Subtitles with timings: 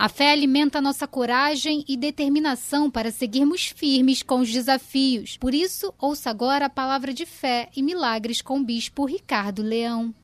[0.00, 5.36] A fé alimenta nossa coragem e determinação para seguirmos firmes com os desafios.
[5.36, 10.14] Por isso, ouça agora a palavra de fé e milagres com o bispo Ricardo Leão.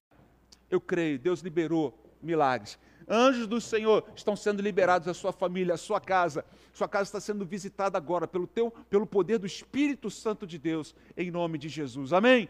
[0.71, 1.93] Eu creio, Deus liberou
[2.23, 2.79] milagres.
[3.07, 6.43] Anjos do Senhor estão sendo liberados à sua família, à sua casa.
[6.73, 10.95] Sua casa está sendo visitada agora pelo teu, pelo poder do Espírito Santo de Deus,
[11.15, 12.15] em nome de Jesus.
[12.15, 12.49] Amém.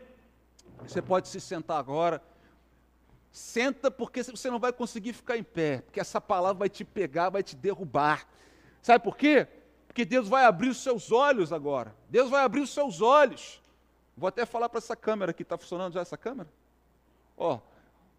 [0.87, 2.23] Você pode se sentar agora.
[3.37, 7.29] Senta porque você não vai conseguir ficar em pé, porque essa palavra vai te pegar,
[7.29, 8.27] vai te derrubar.
[8.81, 9.47] Sabe por quê?
[9.87, 11.95] Porque Deus vai abrir os seus olhos agora.
[12.09, 13.63] Deus vai abrir os seus olhos.
[14.17, 16.49] Vou até falar para essa câmera aqui, está funcionando já essa câmera?
[17.37, 17.61] Ó,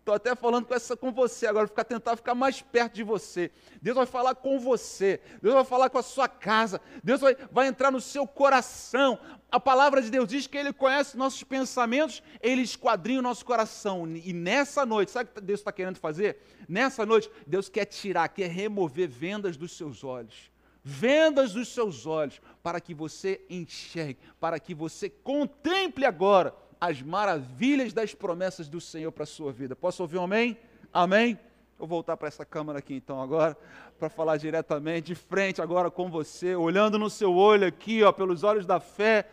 [0.08, 3.52] Estou até falando com, essa, com você agora, ficar, tentar ficar mais perto de você.
[3.82, 7.68] Deus vai falar com você, Deus vai falar com a sua casa, Deus vai, vai
[7.68, 9.20] entrar no seu coração.
[9.52, 14.08] A palavra de Deus diz que Ele conhece nossos pensamentos, Ele esquadrinha o nosso coração.
[14.08, 16.38] E nessa noite, sabe o que Deus está querendo fazer?
[16.70, 20.50] Nessa noite, Deus quer tirar, quer remover vendas dos seus olhos
[20.90, 27.92] vendas dos seus olhos, para que você enxergue, para que você contemple agora as maravilhas
[27.92, 29.76] das promessas do Senhor para a sua vida.
[29.76, 30.58] Posso ouvir um amém?
[30.94, 31.40] Amém?
[31.78, 33.58] Vou voltar para essa câmera aqui então agora,
[34.00, 38.44] para falar diretamente, de frente agora com você, olhando no seu olho aqui, ó, pelos
[38.44, 39.28] olhos da fé.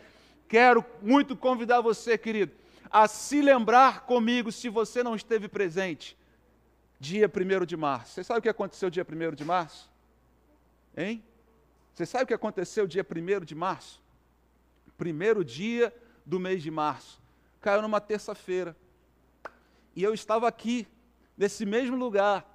[0.47, 2.51] Quero muito convidar você, querido,
[2.91, 6.15] a se lembrar comigo, se você não esteve presente,
[6.99, 8.13] dia 1 de março.
[8.13, 9.89] Você sabe o que aconteceu dia 1 de março?
[10.95, 11.23] Hein?
[11.93, 14.03] Você sabe o que aconteceu dia 1 de março?
[14.97, 15.93] Primeiro dia
[16.25, 17.24] do mês de março
[17.65, 18.77] caiu numa terça-feira.
[19.95, 20.87] E eu estava aqui,
[21.35, 22.45] nesse mesmo lugar,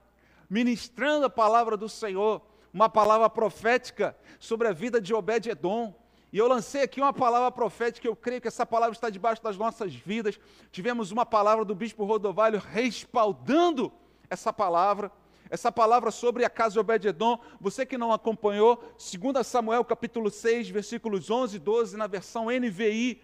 [0.48, 2.40] ministrando a palavra do Senhor,
[2.72, 5.92] uma palavra profética sobre a vida de Obed-Edom.
[6.32, 9.56] E eu lancei aqui uma palavra profética, eu creio que essa palavra está debaixo das
[9.56, 10.38] nossas vidas.
[10.70, 13.92] Tivemos uma palavra do bispo Rodovalho respaldando
[14.30, 15.10] essa palavra.
[15.50, 20.70] Essa palavra sobre a casa de Obed-Edom, você que não acompanhou, 2 Samuel capítulo 6,
[20.70, 23.20] versículos 11 e 12, na versão NVI,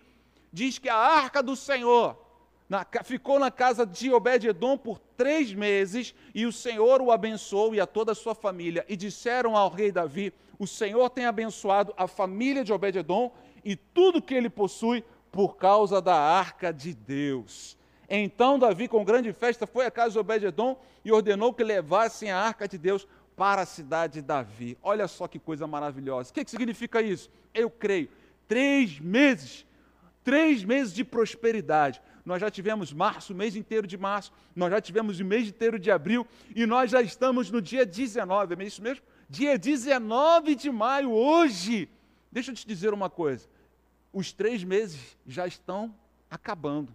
[0.57, 2.17] diz que a arca do Senhor
[2.67, 7.81] na, ficou na casa de Obed-Edom por três meses, e o Senhor o abençoou e
[7.81, 8.83] a toda a sua família.
[8.89, 13.31] E disseram ao rei Davi: O Senhor tem abençoado a família de Obed-Edom
[13.63, 17.77] e tudo que ele possui por causa da arca de Deus.
[18.09, 22.39] Então Davi, com grande festa, foi à casa de Obed-Edom e ordenou que levassem a
[22.39, 24.79] arca de Deus para a cidade de Davi.
[24.83, 26.31] Olha só que coisa maravilhosa.
[26.31, 27.31] O que, que significa isso?
[27.53, 28.09] Eu creio.
[28.49, 29.66] Três meses
[30.27, 32.03] Três meses de prosperidade.
[32.25, 35.79] Nós já tivemos março, o mês inteiro de março, nós já tivemos o mês inteiro
[35.79, 39.05] de abril, e nós já estamos no dia 19, é isso mesmo?
[39.31, 41.89] Dia 19 de maio, hoje.
[42.33, 43.49] Deixa eu te dizer uma coisa:
[44.13, 45.95] os três meses já estão
[46.29, 46.93] acabando.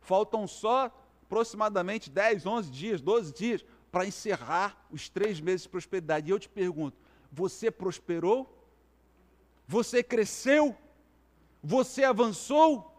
[0.00, 0.86] Faltam só
[1.22, 6.26] aproximadamente 10, 11 dias, 12 dias para encerrar os três meses de prosperidade.
[6.26, 6.98] E eu te pergunto:
[7.30, 8.52] você prosperou?
[9.68, 10.76] Você cresceu?
[11.62, 12.92] Você avançou?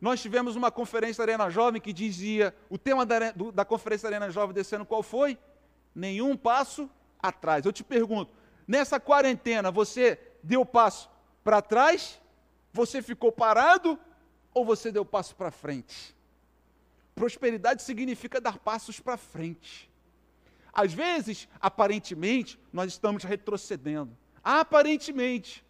[0.00, 4.16] Nós tivemos uma conferência da Arena Jovem que dizia, o tema da, da conferência da
[4.16, 5.38] Arena Jovem desse ano qual foi?
[5.94, 7.64] Nenhum passo atrás.
[7.64, 8.30] Eu te pergunto,
[8.68, 11.10] nessa quarentena você deu passo
[11.42, 12.20] para trás?
[12.72, 13.98] Você ficou parado?
[14.52, 16.14] Ou você deu passo para frente?
[17.14, 19.90] Prosperidade significa dar passos para frente.
[20.72, 24.14] Às vezes, aparentemente, nós estamos retrocedendo.
[24.44, 25.64] Aparentemente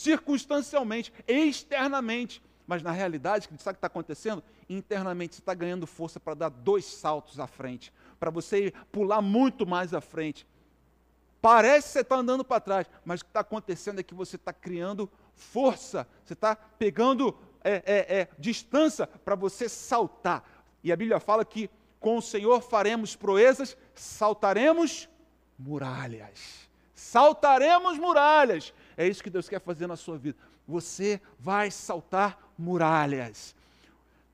[0.00, 2.42] circunstancialmente, externamente.
[2.66, 4.42] Mas na realidade, sabe o que está acontecendo?
[4.68, 9.66] Internamente você está ganhando força para dar dois saltos à frente, para você pular muito
[9.66, 10.46] mais à frente.
[11.42, 14.36] Parece que você está andando para trás, mas o que está acontecendo é que você
[14.36, 20.44] está criando força, você está pegando é, é, é, distância para você saltar.
[20.82, 21.68] E a Bíblia fala que
[21.98, 25.08] com o Senhor faremos proezas, saltaremos
[25.58, 26.70] muralhas.
[26.94, 28.72] Saltaremos muralhas.
[29.00, 30.36] É isso que Deus quer fazer na sua vida.
[30.68, 33.56] Você vai saltar muralhas.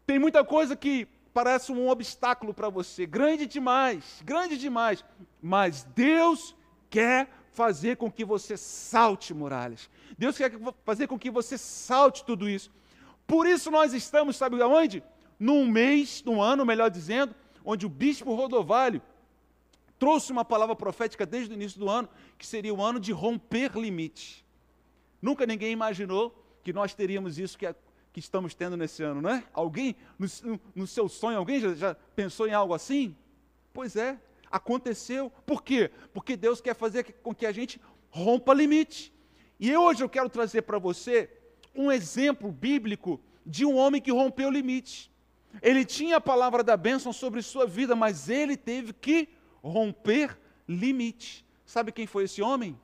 [0.05, 5.05] Tem muita coisa que parece um obstáculo para você, grande demais, grande demais,
[5.41, 6.53] mas Deus
[6.91, 9.89] quer fazer com que você salte muralhas.
[10.19, 10.51] Deus quer
[10.85, 12.69] fazer com que você salte tudo isso.
[13.25, 15.01] Por isso nós estamos, sabe aonde?
[15.39, 17.33] Num mês, num ano, melhor dizendo,
[17.65, 19.01] onde o bispo Rodovalho
[19.97, 23.79] trouxe uma palavra profética desde o início do ano, que seria o ano de romper
[23.79, 24.45] limites.
[25.21, 27.67] Nunca ninguém imaginou que nós teríamos isso que,
[28.13, 29.45] que estamos tendo nesse ano, não é?
[29.53, 30.27] Alguém, no,
[30.75, 33.17] no seu sonho, alguém já, já pensou em algo assim?
[33.73, 34.19] Pois é,
[34.51, 35.31] aconteceu.
[35.45, 35.91] Por quê?
[36.13, 37.81] Porque Deus quer fazer com que a gente
[38.11, 39.13] rompa limite.
[39.59, 41.31] E hoje eu quero trazer para você
[41.75, 45.11] um exemplo bíblico de um homem que rompeu limites.
[45.63, 49.29] Ele tinha a palavra da bênção sobre sua vida, mas ele teve que
[49.63, 50.39] romper
[50.69, 51.45] limite.
[51.65, 52.79] Sabe quem foi esse homem?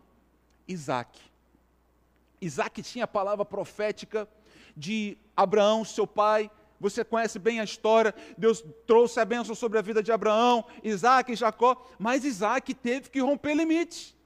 [0.66, 1.20] Isaac.
[2.42, 4.28] Isaac tinha a palavra profética
[4.76, 6.50] de Abraão, seu pai.
[6.80, 8.12] Você conhece bem a história.
[8.36, 11.86] Deus trouxe a bênção sobre a vida de Abraão, Isaac e Jacó.
[11.98, 14.16] Mas Isaac teve que romper limites.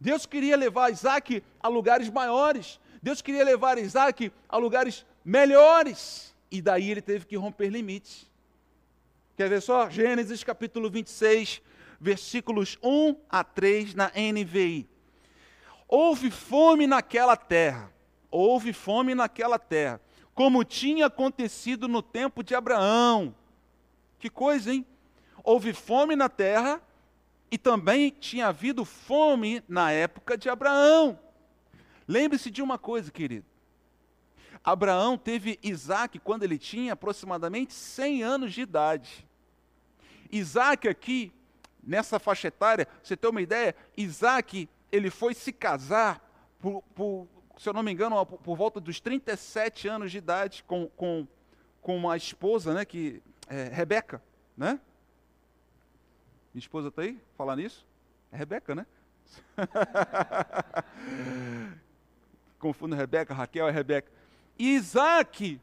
[0.00, 2.80] Deus queria levar Isaac a lugares maiores.
[3.00, 6.34] Deus queria levar Isaac a lugares melhores.
[6.50, 8.28] E daí ele teve que romper limites.
[9.36, 9.88] Quer ver só?
[9.88, 11.62] Gênesis capítulo 26,
[12.00, 14.91] versículos 1 a 3 na NVI.
[15.94, 17.92] Houve fome naquela terra,
[18.30, 20.00] houve fome naquela terra,
[20.34, 23.34] como tinha acontecido no tempo de Abraão.
[24.18, 24.86] Que coisa, hein?
[25.44, 26.80] Houve fome na terra
[27.50, 31.18] e também tinha havido fome na época de Abraão.
[32.08, 33.44] Lembre-se de uma coisa, querido.
[34.64, 39.28] Abraão teve Isaac quando ele tinha aproximadamente 100 anos de idade.
[40.30, 41.30] Isaac aqui,
[41.82, 46.22] nessa faixa etária, você tem uma ideia, Isaac ele foi se casar,
[46.60, 47.26] por, por,
[47.58, 51.26] se eu não me engano, por, por, volta dos 37 anos de idade, com, com,
[51.80, 54.22] com uma esposa, né, que, é, Rebeca,
[54.56, 54.78] né?
[56.52, 57.18] Minha esposa está aí?
[57.36, 57.86] Falar nisso?
[58.30, 58.86] É Rebeca, né?
[62.58, 64.12] Confundo Rebeca, Raquel é Rebeca.
[64.58, 65.58] E Isaac,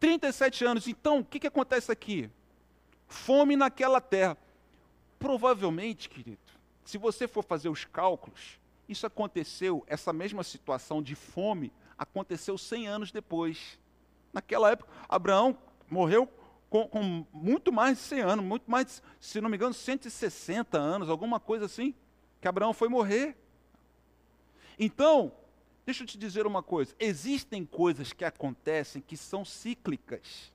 [0.00, 0.88] 37 anos.
[0.88, 2.30] Então, o que, que acontece aqui?
[3.06, 4.38] Fome naquela terra.
[5.18, 6.38] Provavelmente, querido,
[6.86, 12.86] se você for fazer os cálculos, isso aconteceu, essa mesma situação de fome, aconteceu 100
[12.86, 13.78] anos depois.
[14.32, 15.58] Naquela época, Abraão
[15.90, 16.28] morreu
[16.70, 21.10] com, com, muito mais de 100 anos, muito mais, se não me engano, 160 anos,
[21.10, 21.92] alguma coisa assim,
[22.40, 23.36] que Abraão foi morrer.
[24.78, 25.32] Então,
[25.84, 30.52] deixa eu te dizer uma coisa: existem coisas que acontecem que são cíclicas.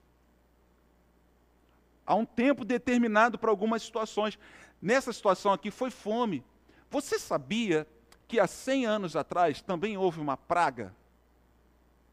[2.06, 4.38] Há um tempo determinado para algumas situações
[4.81, 6.44] nessa situação aqui foi fome.
[6.89, 7.88] Você sabia
[8.27, 10.94] que há 100 anos atrás também houve uma praga?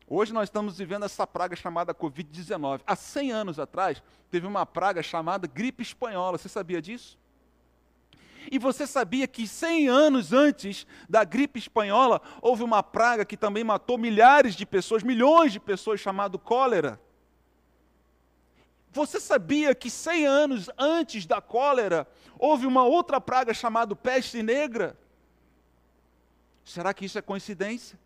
[0.06, 2.81] Hoje nós estamos vivendo essa praga chamada Covid-19.
[2.87, 6.38] Há 100 anos atrás teve uma praga chamada gripe espanhola.
[6.38, 7.19] Você sabia disso?
[8.50, 13.62] E você sabia que 100 anos antes da gripe espanhola houve uma praga que também
[13.62, 16.99] matou milhares de pessoas, milhões de pessoas, chamado cólera?
[18.93, 22.08] Você sabia que 100 anos antes da cólera
[22.38, 24.99] houve uma outra praga chamada peste negra?
[26.64, 27.99] Será que isso é coincidência?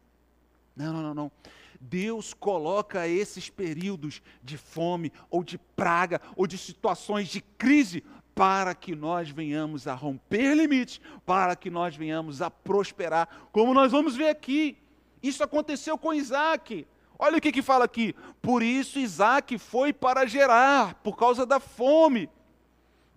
[0.76, 1.32] Não, não, não, não.
[1.80, 8.74] Deus coloca esses períodos de fome, ou de praga, ou de situações de crise, para
[8.74, 14.16] que nós venhamos a romper limites, para que nós venhamos a prosperar, como nós vamos
[14.16, 14.78] ver aqui.
[15.22, 16.86] Isso aconteceu com Isaac.
[17.18, 18.14] Olha o que, que fala aqui.
[18.40, 22.28] Por isso Isaac foi para Gerar, por causa da fome,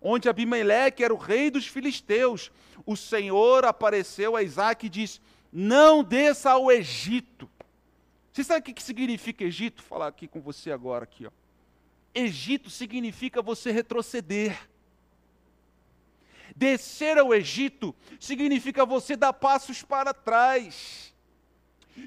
[0.01, 2.51] onde Abimeleque era o rei dos filisteus.
[2.85, 5.19] O Senhor apareceu a Isaac e disse:
[5.51, 7.49] Não desça ao Egito.
[8.31, 9.81] Você sabe o que, que significa Egito?
[9.81, 11.31] Vou falar aqui com você agora aqui, ó.
[12.13, 14.57] Egito significa você retroceder.
[16.55, 21.13] Descer ao Egito significa você dar passos para trás.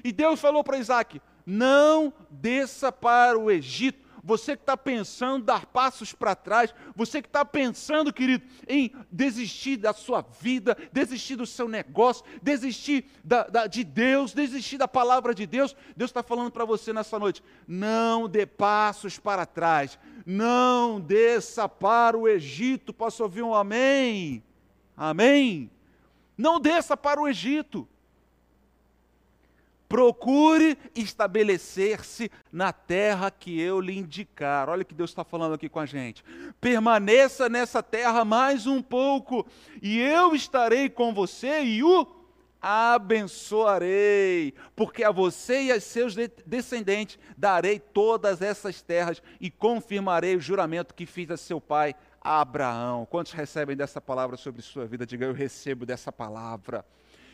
[0.03, 4.09] E Deus falou para Isaac: não desça para o Egito.
[4.23, 9.77] Você que está pensando dar passos para trás, você que está pensando, querido, em desistir
[9.77, 15.33] da sua vida, desistir do seu negócio, desistir da, da, de Deus, desistir da palavra
[15.33, 20.99] de Deus, Deus está falando para você nessa noite: não dê passos para trás, não
[20.99, 22.93] desça para o Egito.
[22.93, 24.43] Posso ouvir um amém?
[24.95, 25.71] Amém?
[26.37, 27.87] Não desça para o Egito.
[29.89, 34.69] Procure estabelecer-se na terra que eu lhe indicar.
[34.69, 36.23] Olha o que Deus está falando aqui com a gente.
[36.61, 39.47] Permaneça nessa terra mais um pouco,
[39.81, 42.07] e eu estarei com você e o
[42.61, 46.13] abençoarei, porque a você e a seus
[46.45, 53.07] descendentes darei todas essas terras e confirmarei o juramento que fiz a seu pai Abraão.
[53.09, 55.05] Quantos recebem dessa palavra sobre sua vida?
[55.05, 56.85] Diga, eu recebo dessa palavra.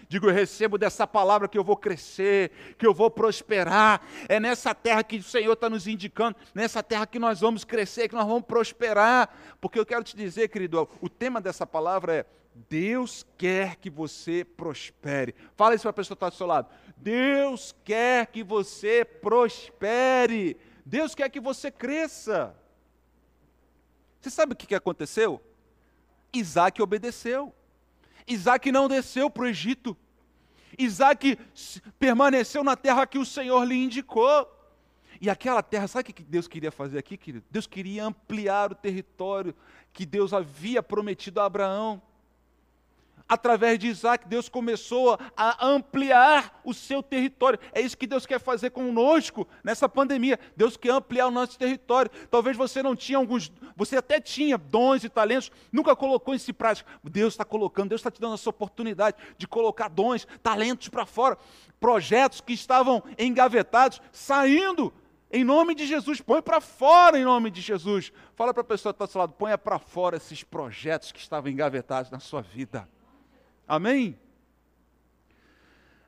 [0.07, 4.01] Digo, eu recebo dessa palavra que eu vou crescer, que eu vou prosperar.
[4.29, 8.07] É nessa terra que o Senhor está nos indicando, nessa terra que nós vamos crescer,
[8.07, 9.29] que nós vamos prosperar.
[9.59, 12.25] Porque eu quero te dizer, querido, o tema dessa palavra é
[12.69, 15.35] Deus quer que você prospere.
[15.55, 16.69] Fala isso para a pessoa que está do seu lado.
[16.95, 20.57] Deus quer que você prospere.
[20.85, 22.55] Deus quer que você cresça.
[24.21, 25.41] Você sabe o que aconteceu?
[26.33, 27.53] Isaac obedeceu.
[28.27, 29.95] Isaac não desceu para o Egito.
[30.77, 31.37] Isaac
[31.99, 34.51] permaneceu na terra que o Senhor lhe indicou.
[35.21, 37.45] E aquela terra, sabe o que Deus queria fazer aqui, querido?
[37.49, 39.55] Deus queria ampliar o território
[39.93, 42.01] que Deus havia prometido a Abraão.
[43.27, 47.59] Através de Isaac, Deus começou a ampliar o seu território.
[47.73, 50.39] É isso que Deus quer fazer conosco nessa pandemia.
[50.55, 52.11] Deus quer ampliar o nosso território.
[52.29, 56.53] Talvez você não tinha alguns, você até tinha dons e talentos, nunca colocou isso em
[56.53, 56.89] prática.
[57.03, 61.37] Deus está colocando, Deus está te dando essa oportunidade de colocar dons, talentos para fora,
[61.79, 64.93] projetos que estavam engavetados, saindo.
[65.31, 68.13] Em nome de Jesus, põe para fora em nome de Jesus.
[68.35, 71.19] Fala para a pessoa que está ao seu lado, ponha para fora esses projetos que
[71.19, 72.87] estavam engavetados na sua vida.
[73.67, 74.19] Amém?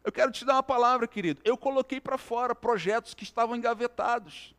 [0.03, 1.41] Eu quero te dar uma palavra, querido.
[1.43, 4.55] Eu coloquei para fora projetos que estavam engavetados,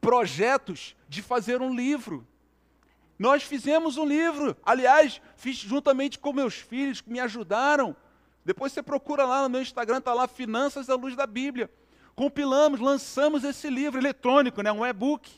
[0.00, 2.26] projetos de fazer um livro.
[3.18, 7.96] Nós fizemos um livro, aliás, fiz juntamente com meus filhos que me ajudaram.
[8.44, 11.70] Depois você procura lá no meu Instagram, está lá Finanças à Luz da Bíblia.
[12.14, 15.30] Compilamos, lançamos esse livro eletrônico, né, um e-book.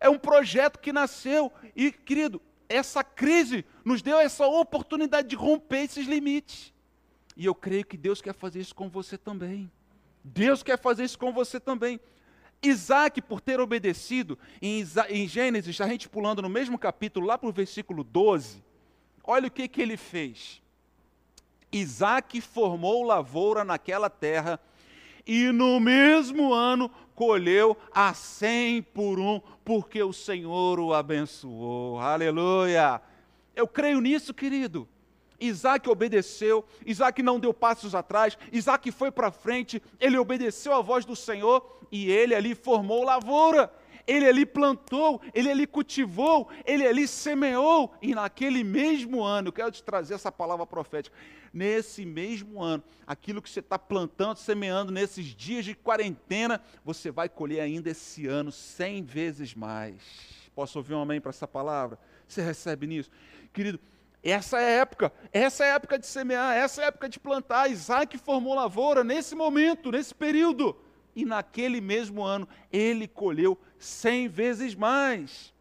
[0.00, 5.84] É um projeto que nasceu e, querido, essa crise nos deu essa oportunidade de romper
[5.84, 6.72] esses limites.
[7.36, 9.70] E eu creio que Deus quer fazer isso com você também.
[10.22, 12.00] Deus quer fazer isso com você também.
[12.62, 17.48] Isaac, por ter obedecido, em, em Gênesis, a gente pulando no mesmo capítulo, lá para
[17.48, 18.62] o versículo 12,
[19.22, 20.60] olha o que, que ele fez.
[21.70, 24.58] Isaac formou lavoura naquela terra
[25.26, 31.98] e no mesmo ano colheu a cem por um, porque o Senhor o abençoou.
[31.98, 33.02] Aleluia!
[33.56, 34.88] Eu creio nisso, querido.
[35.40, 41.04] Isaac obedeceu, Isaac não deu passos atrás, Isaac foi para frente, ele obedeceu à voz
[41.04, 43.68] do Senhor e ele ali formou lavoura
[44.08, 49.70] ele ali plantou, ele ali cultivou, ele ali semeou, e naquele mesmo ano, eu quero
[49.70, 51.14] te trazer essa palavra profética,
[51.52, 57.28] nesse mesmo ano, aquilo que você está plantando, semeando nesses dias de quarentena, você vai
[57.28, 60.00] colher ainda esse ano cem vezes mais.
[60.54, 61.98] Posso ouvir um amém para essa palavra?
[62.26, 63.10] Você recebe nisso?
[63.52, 63.78] Querido,
[64.22, 67.20] essa é a época, essa é a época de semear, essa é a época de
[67.20, 67.70] plantar.
[67.70, 70.76] Isaac formou lavoura nesse momento, nesse período
[71.14, 75.52] e naquele mesmo ano ele colheu cem vezes mais.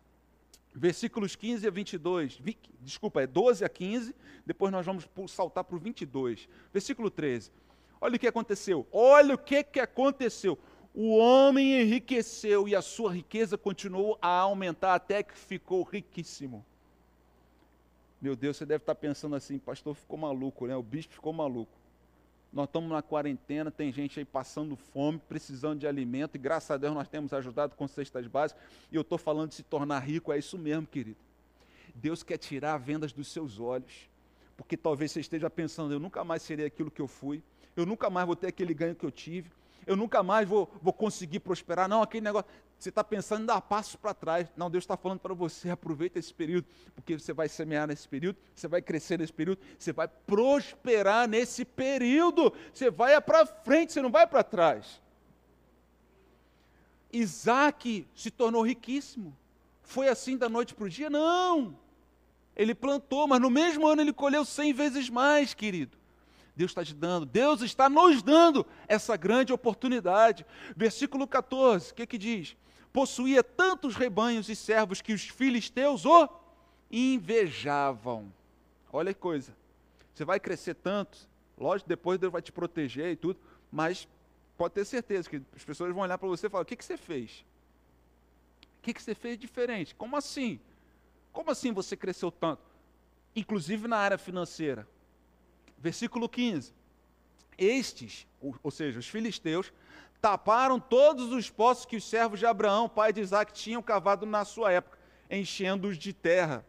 [0.74, 2.40] Versículos 15 a 22,
[2.82, 6.48] desculpa, é 12 a 15, depois nós vamos saltar para o 22.
[6.72, 7.52] Versículo 13,
[8.00, 10.58] olha o que aconteceu, olha o que, que aconteceu.
[10.94, 16.64] O homem enriqueceu e a sua riqueza continuou a aumentar até que ficou riquíssimo.
[18.22, 20.76] Meu Deus, você deve estar pensando assim, pastor ficou maluco, né?
[20.76, 21.72] O bispo ficou maluco.
[22.51, 26.77] Nós estamos na quarentena, tem gente aí passando fome, precisando de alimento, e graças a
[26.77, 28.63] Deus nós temos ajudado com cestas básicas.
[28.92, 31.18] E eu estou falando de se tornar rico, é isso mesmo, querido.
[31.94, 34.10] Deus quer tirar vendas dos seus olhos,
[34.56, 37.42] porque talvez você esteja pensando: eu nunca mais serei aquilo que eu fui,
[37.75, 39.51] eu nunca mais vou ter aquele ganho que eu tive,
[39.86, 41.88] eu nunca mais vou, vou conseguir prosperar.
[41.88, 42.50] Não, aquele negócio.
[42.80, 44.48] Você está pensando em dar passos para trás.
[44.56, 48.38] Não, Deus está falando para você, aproveita esse período, porque você vai semear nesse período,
[48.54, 52.54] você vai crescer nesse período, você vai prosperar nesse período.
[52.72, 55.02] Você vai para frente, você não vai para trás.
[57.12, 59.36] Isaac se tornou riquíssimo.
[59.82, 61.10] Foi assim da noite para o dia?
[61.10, 61.78] Não.
[62.56, 65.98] Ele plantou, mas no mesmo ano ele colheu cem vezes mais, querido.
[66.56, 70.46] Deus está te dando, Deus está nos dando essa grande oportunidade.
[70.76, 72.58] Versículo 14, o que, que diz?
[72.98, 76.27] Possuía tantos rebanhos e servos que os filisteus o
[76.89, 78.34] invejavam.
[78.92, 79.56] Olha que coisa.
[80.16, 81.16] Você vai crescer tanto,
[81.56, 83.39] lógico, depois Deus vai te proteger e tudo,
[83.72, 84.08] mas
[84.58, 86.84] pode ter certeza que as pessoas vão olhar para você e falar: o que, que
[86.84, 87.46] você fez?
[88.80, 89.94] O que, que você fez diferente?
[89.94, 90.60] Como assim?
[91.32, 92.63] Como assim você cresceu tanto?
[93.36, 94.88] Inclusive na área financeira.
[95.77, 96.74] Versículo 15.
[97.60, 99.72] Estes, ou seja, os filisteus,
[100.22, 104.44] taparam todos os poços que os servos de Abraão, pai de Isaac, tinham cavado na
[104.46, 104.98] sua época,
[105.30, 106.66] enchendo-os de terra.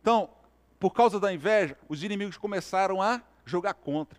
[0.00, 0.30] Então,
[0.78, 4.18] por causa da inveja, os inimigos começaram a jogar contra.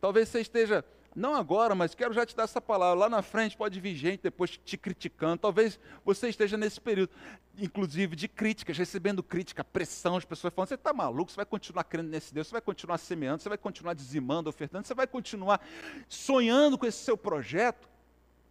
[0.00, 0.84] Talvez você esteja
[1.18, 2.98] não agora, mas quero já te dar essa palavra.
[2.98, 5.38] Lá na frente pode vir gente depois te criticando.
[5.38, 7.10] Talvez você esteja nesse período,
[7.58, 11.84] inclusive, de críticas, recebendo crítica, pressão, as pessoas falando: você está maluco, você vai continuar
[11.84, 15.60] crendo nesse Deus, você vai continuar semeando, você vai continuar dizimando, ofertando, você vai continuar
[16.08, 17.88] sonhando com esse seu projeto.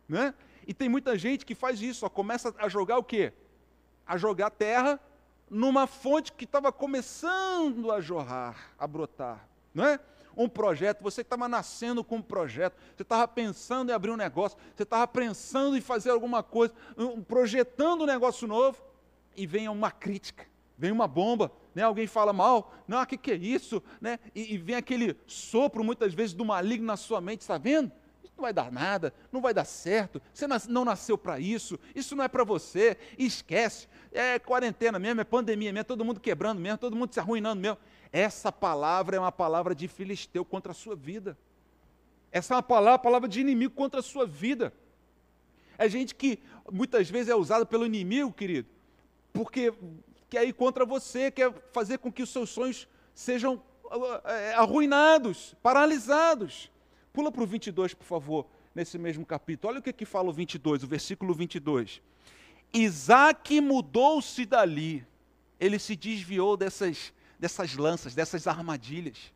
[0.07, 0.33] Né?
[0.67, 3.33] E tem muita gente que faz isso, ó, começa a jogar o quê?
[4.05, 4.99] A jogar terra
[5.49, 9.47] numa fonte que estava começando a jorrar, a brotar.
[9.73, 9.99] Não é?
[10.37, 14.57] Um projeto, você estava nascendo com um projeto, você estava pensando em abrir um negócio,
[14.75, 16.73] você estava pensando em fazer alguma coisa,
[17.27, 18.81] projetando um negócio novo,
[19.35, 20.45] e vem uma crítica,
[20.77, 21.83] vem uma bomba, né?
[21.83, 23.83] alguém fala mal, não, o que, que é isso?
[24.01, 24.19] Né?
[24.33, 27.91] E, e vem aquele sopro, muitas vezes, do maligno na sua mente, está vendo?
[28.35, 32.23] Não vai dar nada, não vai dar certo, você não nasceu para isso, isso não
[32.23, 36.95] é para você, esquece, é quarentena mesmo, é pandemia mesmo, todo mundo quebrando mesmo, todo
[36.95, 37.77] mundo se arruinando mesmo.
[38.17, 41.37] Essa palavra é uma palavra de filisteu contra a sua vida.
[42.31, 44.73] Essa é uma palavra, palavra de inimigo contra a sua vida.
[45.77, 46.39] É gente que
[46.71, 48.67] muitas vezes é usada pelo inimigo, querido,
[49.31, 49.71] porque
[50.31, 53.61] quer ir contra você, quer fazer com que os seus sonhos sejam
[54.23, 56.71] é, arruinados, paralisados.
[57.13, 59.73] Pula para o 22, por favor, nesse mesmo capítulo.
[59.73, 62.01] Olha o que, que fala o 22, o versículo 22.
[62.73, 65.05] Isaac mudou-se dali,
[65.59, 69.33] ele se desviou dessas, dessas lanças, dessas armadilhas,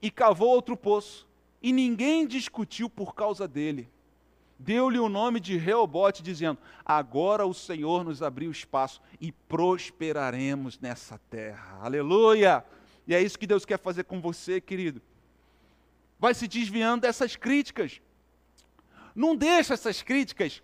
[0.00, 1.28] e cavou outro poço,
[1.62, 3.88] e ninguém discutiu por causa dele.
[4.58, 11.18] Deu-lhe o nome de Reobote, dizendo: Agora o Senhor nos abriu espaço e prosperaremos nessa
[11.30, 11.78] terra.
[11.82, 12.64] Aleluia!
[13.06, 15.00] E é isso que Deus quer fazer com você, querido.
[16.18, 18.00] Vai se desviando dessas críticas.
[19.14, 20.62] Não deixa essas críticas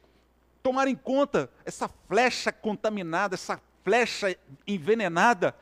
[0.63, 4.37] tomarem conta, essa flecha contaminada, essa flecha
[4.67, 5.55] envenenada,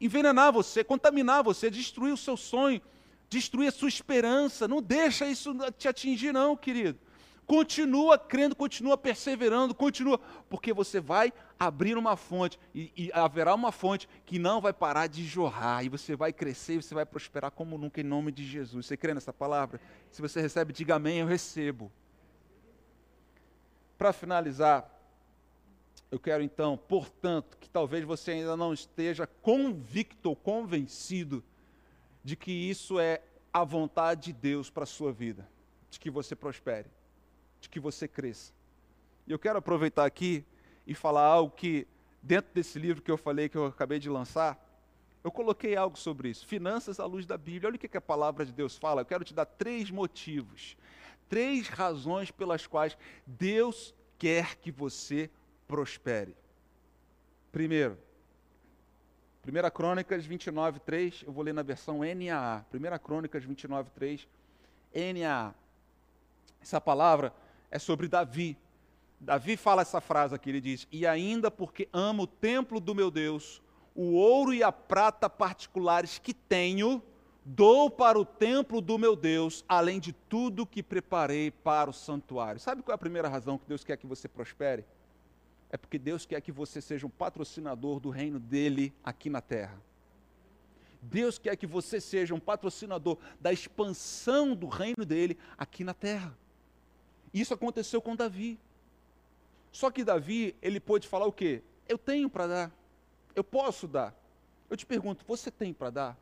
[0.00, 2.80] envenenar você, contaminar você, destruir o seu sonho,
[3.28, 4.68] destruir a sua esperança.
[4.68, 6.98] Não deixa isso te atingir, não, querido.
[7.48, 13.72] Continua crendo, continua perseverando, continua, porque você vai abrir uma fonte e, e, haverá uma
[13.72, 17.50] fonte que não vai parar de jorrar e você vai crescer e você vai prosperar
[17.50, 18.84] como nunca em nome de Jesus.
[18.84, 19.80] Você crê nessa palavra?
[20.10, 21.90] Se você recebe, diga amém, eu recebo.
[23.96, 24.86] Para finalizar,
[26.10, 31.44] eu quero então, portanto, que talvez você ainda não esteja convicto ou convencido
[32.24, 33.22] de que isso é
[33.52, 35.48] a vontade de Deus para a sua vida,
[35.90, 36.90] de que você prospere
[37.60, 38.52] de que você cresça.
[39.26, 40.44] E eu quero aproveitar aqui
[40.86, 41.86] e falar algo que,
[42.22, 44.64] dentro desse livro que eu falei, que eu acabei de lançar,
[45.22, 46.46] eu coloquei algo sobre isso.
[46.46, 47.68] Finanças à luz da Bíblia.
[47.68, 49.02] Olha o que a palavra de Deus fala.
[49.02, 50.76] Eu quero te dar três motivos,
[51.28, 52.96] três razões pelas quais
[53.26, 55.30] Deus quer que você
[55.68, 56.34] prospere.
[57.52, 57.98] Primeiro,
[59.46, 62.64] 1 Crônicas 29, 3, eu vou ler na versão NAA.
[62.72, 64.26] 1 Crônicas 29, 3,
[64.94, 65.54] NAA.
[66.60, 67.32] Essa palavra
[67.70, 68.56] é sobre Davi.
[69.20, 73.10] Davi fala essa frase aqui, ele diz: E ainda porque amo o templo do meu
[73.10, 73.62] Deus,
[73.94, 77.02] o ouro e a prata particulares que tenho,
[77.44, 82.60] dou para o templo do meu Deus, além de tudo que preparei para o santuário.
[82.60, 84.84] Sabe qual é a primeira razão que Deus quer que você prospere?
[85.70, 89.80] É porque Deus quer que você seja um patrocinador do reino dele aqui na terra.
[91.00, 96.36] Deus quer que você seja um patrocinador da expansão do reino dele aqui na terra.
[97.32, 98.58] Isso aconteceu com Davi.
[99.70, 101.62] Só que Davi, ele pôde falar o quê?
[101.88, 102.72] Eu tenho para dar.
[103.34, 104.14] Eu posso dar.
[104.68, 106.18] Eu te pergunto, você tem para dar?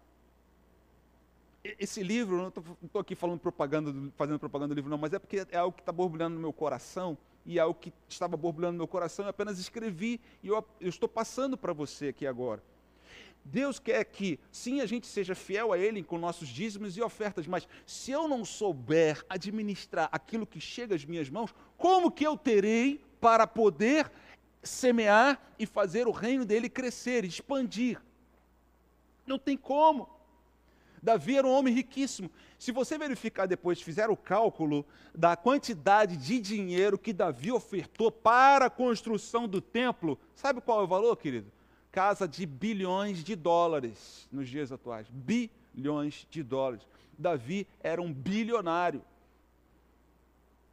[1.64, 2.48] Esse livro, não
[2.84, 5.82] estou aqui falando propaganda, fazendo propaganda do livro, não, mas é porque é algo que
[5.82, 9.58] está borbulhando no meu coração, e algo que estava borbulhando no meu coração, eu apenas
[9.58, 12.62] escrevi, e eu, eu estou passando para você aqui agora.
[13.44, 17.46] Deus quer que, sim, a gente seja fiel a Ele com nossos dízimos e ofertas,
[17.46, 22.36] mas se eu não souber administrar aquilo que chega às minhas mãos, como que eu
[22.36, 24.10] terei para poder
[24.62, 28.02] semear e fazer o reino dele crescer, expandir?
[29.24, 30.08] Não tem como.
[31.06, 32.30] Davi era um homem riquíssimo.
[32.58, 38.66] Se você verificar depois, fizer o cálculo da quantidade de dinheiro que Davi ofertou para
[38.66, 41.50] a construção do templo, sabe qual é o valor, querido?
[41.96, 45.06] casa de bilhões de dólares nos dias atuais.
[45.08, 46.86] Bilhões de dólares.
[47.18, 49.02] Davi era um bilionário.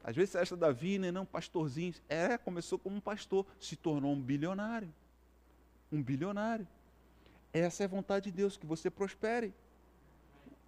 [0.04, 1.94] Às vezes você acha Davi, né, não, pastorzinho.
[2.10, 4.94] É, começou como um pastor, se tornou um bilionário.
[5.90, 6.68] Um bilionário.
[7.54, 9.54] Essa é a vontade de Deus, que você prospere.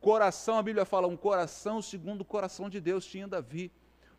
[0.05, 3.71] Coração, a Bíblia fala, um coração segundo o coração de Deus tinha Davi.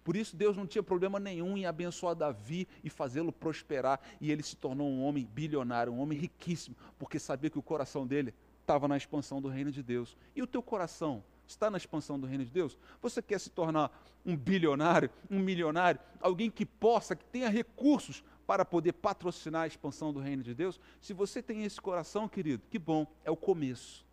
[0.03, 4.01] Por isso Deus não tinha problema nenhum em abençoar Davi e fazê-lo prosperar.
[4.21, 8.05] E ele se tornou um homem bilionário, um homem riquíssimo, porque sabia que o coração
[8.05, 10.17] dele estava na expansão do reino de Deus.
[10.35, 12.77] E o teu coração está na expansão do reino de Deus?
[13.01, 18.65] Você quer se tornar um bilionário, um milionário, alguém que possa, que tenha recursos para
[18.65, 20.81] poder patrocinar a expansão do reino de Deus?
[21.01, 24.05] Se você tem esse coração, querido, que bom, é o começo.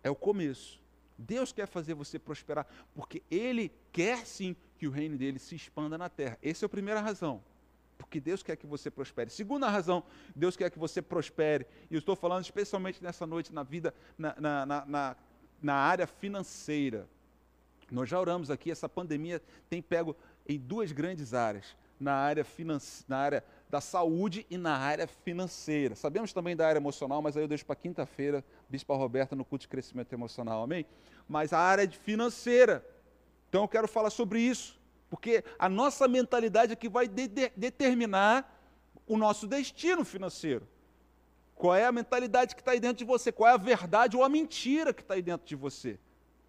[0.00, 0.83] É o começo.
[1.16, 5.96] Deus quer fazer você prosperar, porque Ele quer sim que o reino dele se expanda
[5.96, 6.38] na terra.
[6.42, 7.42] Essa é a primeira razão.
[7.96, 9.30] Porque Deus quer que você prospere.
[9.30, 10.02] Segunda razão,
[10.34, 11.66] Deus quer que você prospere.
[11.90, 15.16] E eu estou falando especialmente nessa noite na vida, na, na, na,
[15.62, 17.08] na área financeira.
[17.90, 21.76] Nós já oramos aqui, essa pandemia tem pego em duas grandes áreas.
[21.98, 25.96] Na área, finance, na área da saúde e na área financeira.
[25.96, 29.62] Sabemos também da área emocional, mas aí eu deixo para quinta-feira, Bispa Roberta, no culto
[29.62, 30.86] de crescimento emocional, amém?
[31.26, 32.86] Mas a área financeira.
[33.48, 37.50] Então eu quero falar sobre isso, porque a nossa mentalidade é que vai de de
[37.56, 38.48] determinar
[39.08, 40.68] o nosso destino financeiro.
[41.56, 43.32] Qual é a mentalidade que está aí dentro de você?
[43.32, 45.98] Qual é a verdade ou a mentira que está aí dentro de você?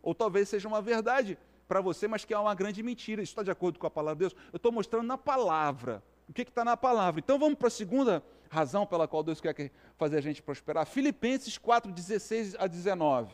[0.03, 3.23] Ou talvez seja uma verdade para você, mas que é uma grande mentira.
[3.23, 4.35] Isso está de acordo com a palavra de Deus?
[4.53, 6.03] Eu estou mostrando na palavra.
[6.27, 7.19] O que está na palavra?
[7.19, 10.85] Então vamos para a segunda razão pela qual Deus quer fazer a gente prosperar.
[10.85, 13.33] Filipenses 4, 16 a 19.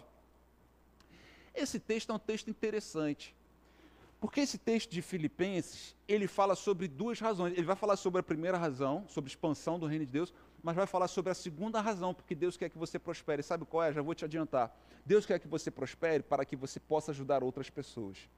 [1.53, 3.35] Esse texto é um texto interessante.
[4.19, 7.53] Porque esse texto de Filipenses, ele fala sobre duas razões.
[7.53, 10.85] Ele vai falar sobre a primeira razão, sobre expansão do reino de Deus, mas vai
[10.85, 13.41] falar sobre a segunda razão, porque Deus quer que você prospere.
[13.41, 13.91] Sabe qual é?
[13.91, 14.75] Já vou te adiantar.
[15.03, 18.29] Deus quer que você prospere para que você possa ajudar outras pessoas.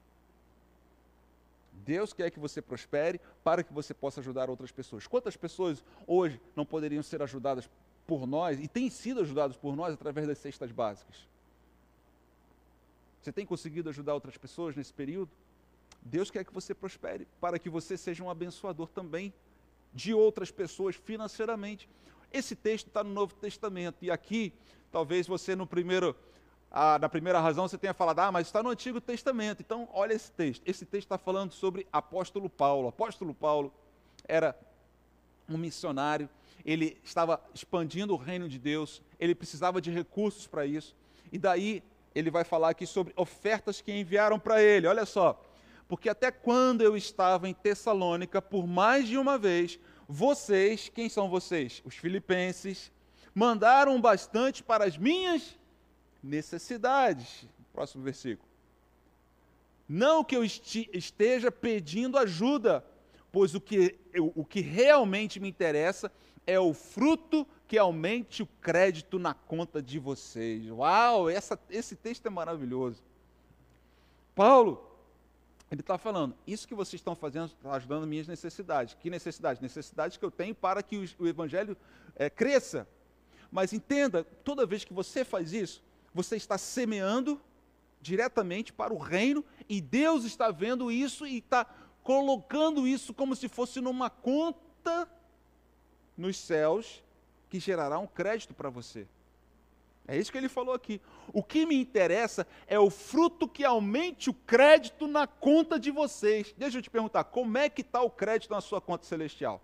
[1.84, 5.06] Deus quer que você prospere para que você possa ajudar outras pessoas.
[5.06, 7.68] Quantas pessoas hoje não poderiam ser ajudadas
[8.06, 11.28] por nós e têm sido ajudadas por nós através das cestas básicas?
[13.20, 15.30] Você tem conseguido ajudar outras pessoas nesse período?
[16.02, 19.32] Deus quer que você prospere para que você seja um abençoador também
[19.92, 21.88] de outras pessoas financeiramente.
[22.32, 24.52] Esse texto está no Novo Testamento e aqui,
[24.90, 26.16] talvez você no primeiro,
[26.76, 29.60] ah, na primeira razão você tenha falado, ah, mas está no Antigo Testamento.
[29.60, 30.60] Então, olha esse texto.
[30.66, 32.88] Esse texto está falando sobre apóstolo Paulo.
[32.88, 33.72] Apóstolo Paulo
[34.26, 34.58] era
[35.48, 36.28] um missionário,
[36.66, 40.96] ele estava expandindo o reino de Deus, ele precisava de recursos para isso.
[41.30, 41.80] E daí
[42.12, 44.88] ele vai falar aqui sobre ofertas que enviaram para ele.
[44.88, 45.40] Olha só,
[45.86, 51.28] porque até quando eu estava em Tessalônica, por mais de uma vez, vocês, quem são
[51.28, 51.80] vocês?
[51.84, 52.90] Os filipenses,
[53.32, 55.56] mandaram bastante para as minhas
[56.24, 57.46] necessidades.
[57.72, 58.48] Próximo versículo.
[59.88, 62.84] Não que eu esteja pedindo ajuda,
[63.30, 63.98] pois o que,
[64.34, 66.10] o que realmente me interessa
[66.46, 70.70] é o fruto que aumente o crédito na conta de vocês.
[70.70, 73.02] Uau, essa, esse texto é maravilhoso.
[74.34, 74.90] Paulo
[75.70, 78.94] ele está falando, isso que vocês estão fazendo está ajudando minhas necessidades.
[78.94, 79.60] Que necessidades?
[79.60, 81.76] Necessidades que eu tenho para que o, o evangelho
[82.14, 82.86] é, cresça.
[83.50, 85.82] Mas entenda, toda vez que você faz isso,
[86.14, 87.40] você está semeando
[88.00, 91.66] diretamente para o reino e Deus está vendo isso e está
[92.02, 95.10] colocando isso como se fosse numa conta
[96.16, 97.02] nos céus
[97.48, 99.08] que gerará um crédito para você.
[100.06, 101.00] É isso que ele falou aqui.
[101.32, 106.54] O que me interessa é o fruto que aumente o crédito na conta de vocês.
[106.58, 109.62] Deixa eu te perguntar, como é que está o crédito na sua conta celestial?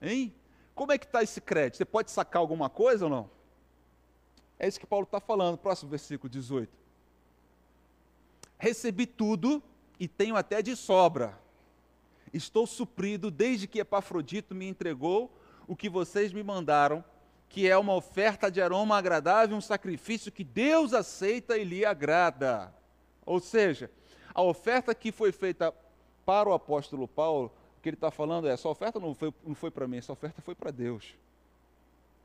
[0.00, 0.32] Hein?
[0.72, 1.78] Como é que está esse crédito?
[1.78, 3.41] Você pode sacar alguma coisa ou não?
[4.62, 6.72] É isso que Paulo está falando, próximo versículo 18.
[8.56, 9.60] Recebi tudo
[9.98, 11.36] e tenho até de sobra.
[12.32, 17.04] Estou suprido desde que Epafrodito me entregou o que vocês me mandaram
[17.48, 22.72] que é uma oferta de aroma agradável, um sacrifício que Deus aceita e lhe agrada.
[23.26, 23.90] Ou seja,
[24.32, 25.74] a oferta que foi feita
[26.24, 29.70] para o apóstolo Paulo, que ele está falando é: essa oferta não foi, não foi
[29.70, 31.14] para mim, essa oferta foi para Deus.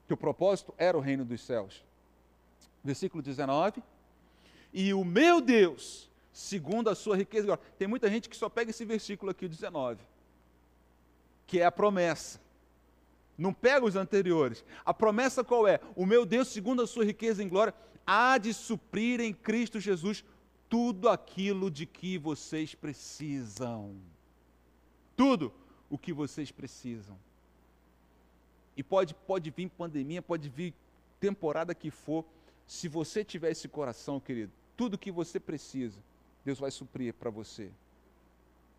[0.07, 1.83] Que o propósito era o reino dos céus.
[2.87, 3.83] Versículo 19.
[4.71, 7.57] E o meu Deus, segundo a sua riqueza.
[7.77, 10.01] Tem muita gente que só pega esse versículo aqui, 19,
[11.45, 12.39] que é a promessa.
[13.37, 14.63] Não pega os anteriores.
[14.85, 15.81] A promessa qual é?
[15.97, 17.73] O meu Deus, segundo a sua riqueza em glória,
[18.05, 20.23] há de suprir em Cristo Jesus
[20.69, 23.95] tudo aquilo de que vocês precisam.
[25.17, 25.53] Tudo
[25.89, 27.17] o que vocês precisam.
[28.77, 30.73] E pode, pode vir pandemia, pode vir
[31.19, 32.23] temporada que for.
[32.67, 35.97] Se você tiver esse coração, querido, tudo que você precisa,
[36.43, 37.71] Deus vai suprir para você.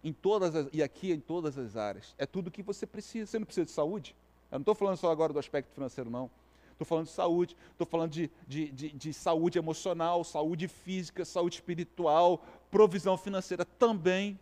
[0.04, 2.14] Em todas as, e aqui em todas as áreas.
[2.18, 3.26] É tudo que você precisa.
[3.26, 4.14] Você não precisa de saúde?
[4.50, 6.30] Eu não estou falando só agora do aspecto financeiro, não.
[6.72, 11.56] Estou falando de saúde, estou falando de, de, de, de, saúde emocional, saúde física, saúde
[11.56, 14.38] espiritual, provisão financeira também.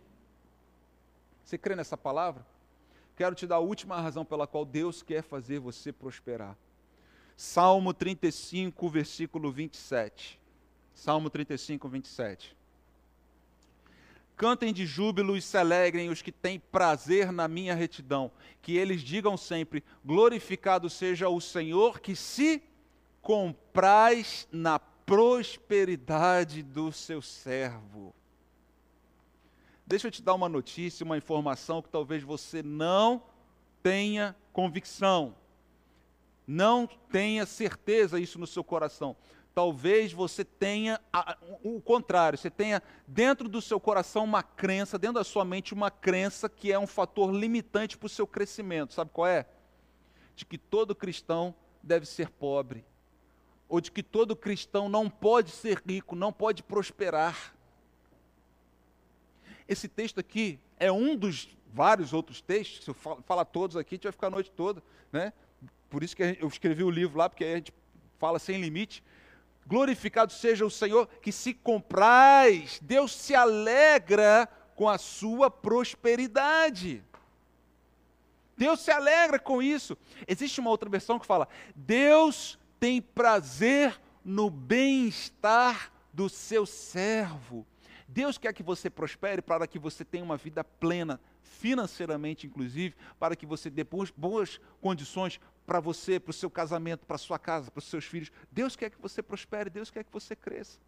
[1.43, 2.45] Você crê nessa palavra?
[3.15, 6.55] Quero te dar a última razão pela qual Deus quer fazer você prosperar.
[7.37, 10.39] Salmo 35, versículo 27.
[10.95, 12.57] Salmo 35, 27.
[14.35, 18.31] Cantem de júbilo e se alegrem os que têm prazer na minha retidão.
[18.59, 22.63] Que eles digam sempre: Glorificado seja o Senhor, que se
[23.21, 28.15] comprais na prosperidade do seu servo.
[29.85, 33.23] Deixa eu te dar uma notícia, uma informação que talvez você não
[33.81, 35.35] tenha convicção,
[36.47, 39.15] não tenha certeza isso no seu coração
[39.57, 41.01] talvez você tenha
[41.63, 45.89] o contrário, você tenha dentro do seu coração uma crença, dentro da sua mente uma
[45.89, 48.93] crença que é um fator limitante para o seu crescimento.
[48.93, 49.47] Sabe qual é?
[50.35, 52.85] De que todo cristão deve ser pobre,
[53.67, 57.55] ou de que todo cristão não pode ser rico, não pode prosperar.
[59.67, 63.97] Esse texto aqui é um dos vários outros textos, se eu falar todos aqui, a
[63.97, 65.33] gente vai ficar a noite toda, né?
[65.89, 67.73] Por isso que eu escrevi o livro lá, porque a gente
[68.17, 69.03] fala sem limite.
[69.65, 77.03] Glorificado seja o Senhor que se compraz, Deus se alegra com a sua prosperidade.
[78.57, 79.97] Deus se alegra com isso.
[80.27, 87.65] Existe uma outra versão que fala: Deus tem prazer no bem-estar do seu servo.
[88.07, 93.35] Deus quer que você prospere para que você tenha uma vida plena, financeiramente inclusive, para
[93.35, 97.69] que você dê boas condições para você, para o seu casamento, para a sua casa,
[97.69, 98.31] para os seus filhos.
[98.49, 100.79] Deus quer que você prospere, Deus quer que você cresça.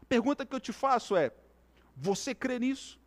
[0.00, 1.30] A pergunta que eu te faço é:
[1.94, 2.98] você crê nisso?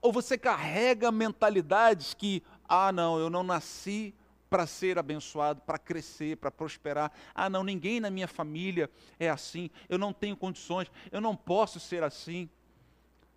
[0.00, 4.14] Ou você carrega mentalidades que, ah, não, eu não nasci
[4.50, 7.12] para ser abençoado, para crescer, para prosperar.
[7.32, 9.70] Ah, não, ninguém na minha família é assim.
[9.88, 12.50] Eu não tenho condições, eu não posso ser assim.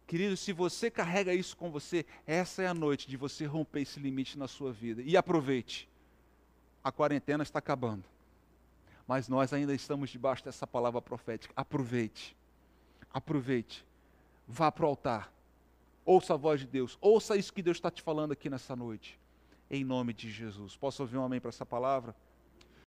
[0.08, 4.00] Querido, se você carrega isso com você, essa é a noite de você romper esse
[4.00, 5.04] limite na sua vida.
[5.04, 5.88] E aproveite.
[6.84, 8.04] A quarentena está acabando.
[9.08, 11.54] Mas nós ainda estamos debaixo dessa palavra profética.
[11.56, 12.36] Aproveite.
[13.14, 13.86] Aproveite.
[14.48, 15.32] Vá para o altar.
[16.04, 16.98] Ouça a voz de Deus.
[17.00, 19.18] Ouça isso que Deus está te falando aqui nessa noite
[19.70, 20.76] em nome de Jesus.
[20.76, 22.16] Posso ouvir um amém para essa palavra?